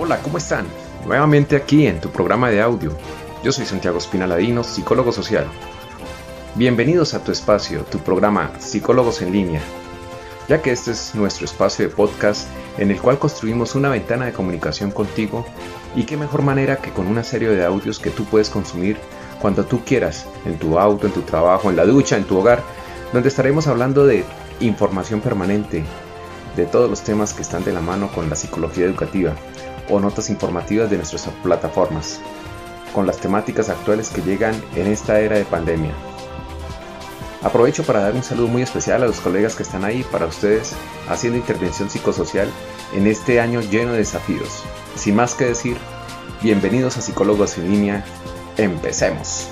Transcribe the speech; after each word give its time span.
Hola, 0.00 0.22
¿cómo 0.22 0.38
están? 0.38 0.64
Nuevamente 1.04 1.56
aquí 1.56 1.88
en 1.88 2.00
tu 2.00 2.08
programa 2.10 2.50
de 2.50 2.62
audio. 2.62 2.92
Yo 3.42 3.50
soy 3.50 3.66
Santiago 3.66 3.98
Espinaladino, 3.98 4.62
psicólogo 4.62 5.10
social. 5.10 5.44
Bienvenidos 6.54 7.14
a 7.14 7.24
tu 7.24 7.32
espacio, 7.32 7.80
tu 7.80 7.98
programa 7.98 8.52
Psicólogos 8.60 9.22
en 9.22 9.32
línea, 9.32 9.60
ya 10.48 10.62
que 10.62 10.70
este 10.70 10.92
es 10.92 11.16
nuestro 11.16 11.46
espacio 11.46 11.88
de 11.88 11.92
podcast 11.92 12.48
en 12.78 12.92
el 12.92 13.00
cual 13.00 13.18
construimos 13.18 13.74
una 13.74 13.88
ventana 13.88 14.26
de 14.26 14.32
comunicación 14.32 14.92
contigo 14.92 15.44
y 15.96 16.04
qué 16.04 16.16
mejor 16.16 16.42
manera 16.42 16.76
que 16.76 16.92
con 16.92 17.08
una 17.08 17.24
serie 17.24 17.48
de 17.48 17.64
audios 17.64 17.98
que 17.98 18.10
tú 18.10 18.24
puedes 18.24 18.50
consumir 18.50 18.98
cuando 19.40 19.64
tú 19.64 19.80
quieras, 19.84 20.26
en 20.44 20.60
tu 20.60 20.78
auto, 20.78 21.08
en 21.08 21.12
tu 21.12 21.22
trabajo, 21.22 21.70
en 21.70 21.76
la 21.76 21.84
ducha, 21.84 22.16
en 22.16 22.22
tu 22.22 22.38
hogar, 22.38 22.62
donde 23.12 23.30
estaremos 23.30 23.66
hablando 23.66 24.06
de 24.06 24.24
información 24.60 25.20
permanente, 25.20 25.82
de 26.56 26.66
todos 26.66 26.88
los 26.88 27.02
temas 27.02 27.32
que 27.32 27.42
están 27.42 27.64
de 27.64 27.72
la 27.72 27.80
mano 27.80 28.10
con 28.12 28.28
la 28.28 28.36
psicología 28.36 28.84
educativa 28.84 29.34
o 29.88 30.00
notas 30.00 30.30
informativas 30.30 30.90
de 30.90 30.96
nuestras 30.96 31.28
plataformas, 31.42 32.20
con 32.92 33.06
las 33.06 33.18
temáticas 33.18 33.68
actuales 33.68 34.10
que 34.10 34.22
llegan 34.22 34.54
en 34.74 34.86
esta 34.86 35.20
era 35.20 35.36
de 35.36 35.44
pandemia. 35.44 35.92
Aprovecho 37.42 37.84
para 37.84 38.00
dar 38.00 38.14
un 38.14 38.22
saludo 38.22 38.48
muy 38.48 38.62
especial 38.62 39.02
a 39.02 39.06
los 39.06 39.20
colegas 39.20 39.54
que 39.54 39.62
están 39.62 39.84
ahí 39.84 40.04
para 40.10 40.26
ustedes 40.26 40.72
haciendo 41.08 41.38
intervención 41.38 41.88
psicosocial 41.88 42.50
en 42.94 43.06
este 43.06 43.40
año 43.40 43.60
lleno 43.60 43.92
de 43.92 43.98
desafíos. 43.98 44.64
Sin 44.96 45.14
más 45.14 45.34
que 45.34 45.44
decir, 45.44 45.76
bienvenidos 46.42 46.96
a 46.96 47.00
Psicólogos 47.00 47.56
en 47.58 47.70
línea, 47.70 48.04
empecemos. 48.56 49.48